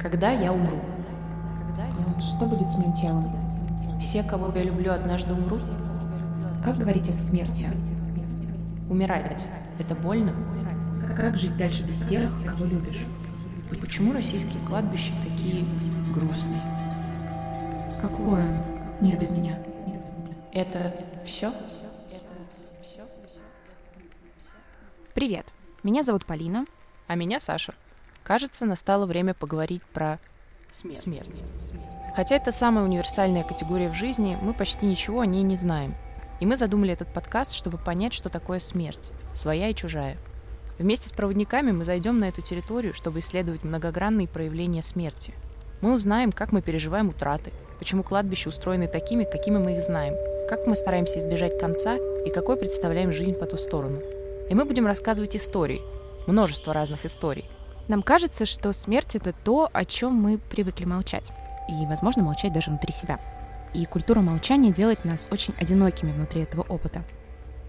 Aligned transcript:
Когда 0.00 0.30
я 0.30 0.52
умру? 0.52 0.80
Что 2.20 2.46
будет 2.46 2.70
с 2.70 2.76
моим 2.76 2.92
телом? 2.92 3.32
Все, 4.00 4.22
кого 4.22 4.50
я 4.56 4.62
люблю, 4.62 4.92
однажды 4.92 5.32
умрут? 5.32 5.62
Как 6.62 6.76
говорить 6.76 7.08
о 7.08 7.12
смерти? 7.12 7.68
Умирать— 8.88 9.44
это 9.78 9.94
больно? 9.94 10.32
Как 11.16 11.36
жить 11.36 11.56
дальше 11.56 11.82
без 11.82 11.98
тех, 12.00 12.30
кого 12.46 12.64
любишь? 12.64 13.04
Почему 13.80 14.12
российские 14.12 14.64
кладбища 14.64 15.12
такие 15.22 15.64
грустные? 16.14 16.62
Какой 18.00 18.40
он? 18.40 18.58
Мир 19.00 19.18
без 19.18 19.30
меня. 19.30 19.58
Это 20.52 20.94
все? 21.24 21.52
Привет, 25.14 25.46
меня 25.82 26.04
зовут 26.04 26.24
Полина. 26.24 26.66
А 27.08 27.14
меня 27.16 27.40
Саша. 27.40 27.74
Кажется, 28.28 28.66
настало 28.66 29.06
время 29.06 29.32
поговорить 29.32 29.82
про 29.82 30.18
смерть. 30.70 31.00
смерть. 31.00 31.42
Хотя 32.14 32.36
это 32.36 32.52
самая 32.52 32.84
универсальная 32.84 33.42
категория 33.42 33.88
в 33.88 33.94
жизни, 33.94 34.36
мы 34.42 34.52
почти 34.52 34.84
ничего 34.84 35.20
о 35.20 35.26
ней 35.26 35.42
не 35.42 35.56
знаем. 35.56 35.94
И 36.38 36.44
мы 36.44 36.58
задумали 36.58 36.92
этот 36.92 37.10
подкаст, 37.10 37.54
чтобы 37.54 37.78
понять, 37.78 38.12
что 38.12 38.28
такое 38.28 38.58
смерть, 38.58 39.12
своя 39.34 39.70
и 39.70 39.74
чужая. 39.74 40.18
Вместе 40.78 41.08
с 41.08 41.12
проводниками 41.12 41.72
мы 41.72 41.86
зайдем 41.86 42.18
на 42.18 42.28
эту 42.28 42.42
территорию, 42.42 42.92
чтобы 42.92 43.20
исследовать 43.20 43.64
многогранные 43.64 44.28
проявления 44.28 44.82
смерти. 44.82 45.32
Мы 45.80 45.94
узнаем, 45.94 46.30
как 46.30 46.52
мы 46.52 46.60
переживаем 46.60 47.08
утраты, 47.08 47.50
почему 47.78 48.02
кладбища 48.02 48.50
устроены 48.50 48.88
такими, 48.88 49.24
какими 49.24 49.56
мы 49.56 49.78
их 49.78 49.82
знаем, 49.82 50.14
как 50.50 50.66
мы 50.66 50.76
стараемся 50.76 51.18
избежать 51.18 51.58
конца 51.58 51.96
и 51.96 52.28
какой 52.28 52.58
представляем 52.58 53.10
жизнь 53.10 53.34
по 53.34 53.46
ту 53.46 53.56
сторону. 53.56 54.02
И 54.50 54.54
мы 54.54 54.66
будем 54.66 54.86
рассказывать 54.86 55.34
истории, 55.34 55.80
множество 56.26 56.74
разных 56.74 57.06
историй, 57.06 57.46
нам 57.88 58.02
кажется, 58.02 58.46
что 58.46 58.72
смерть— 58.72 59.16
это 59.16 59.32
то, 59.32 59.68
о 59.72 59.84
чем 59.84 60.14
мы 60.14 60.38
привыкли 60.38 60.84
молчать. 60.84 61.32
И, 61.68 61.86
возможно, 61.86 62.22
молчать 62.22 62.52
даже 62.52 62.70
внутри 62.70 62.92
себя. 62.92 63.18
И 63.74 63.84
культура 63.86 64.20
молчания 64.20 64.72
делает 64.72 65.04
нас 65.04 65.26
очень 65.30 65.54
одинокими 65.58 66.12
внутри 66.12 66.42
этого 66.42 66.62
опыта. 66.62 67.04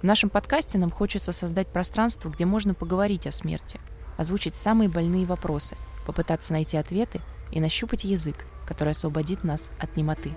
В 0.00 0.04
нашем 0.04 0.30
подкасте 0.30 0.78
нам 0.78 0.90
хочется 0.90 1.32
создать 1.32 1.68
пространство, 1.68 2.28
где 2.28 2.44
можно 2.44 2.74
поговорить 2.74 3.26
о 3.26 3.32
смерти, 3.32 3.80
озвучить 4.16 4.56
самые 4.56 4.88
больные 4.88 5.26
вопросы, 5.26 5.76
попытаться 6.06 6.52
найти 6.52 6.76
ответы 6.76 7.20
и 7.50 7.60
нащупать 7.60 8.04
язык, 8.04 8.44
который 8.66 8.90
освободит 8.90 9.42
нас 9.42 9.70
от 9.80 9.96
немоты. 9.96 10.32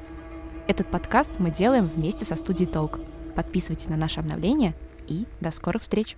Этот 0.67 0.89
подкаст 0.89 1.31
мы 1.37 1.51
делаем 1.51 1.87
вместе 1.87 2.25
со 2.25 2.35
студией 2.35 2.69
Толк. 2.69 2.99
Подписывайтесь 3.35 3.89
на 3.89 3.97
наши 3.97 4.19
обновления 4.19 4.73
и 5.07 5.25
до 5.41 5.51
скорых 5.51 5.83
встреч! 5.83 6.17